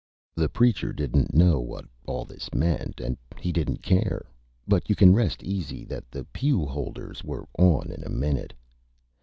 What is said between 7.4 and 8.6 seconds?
On in a minute.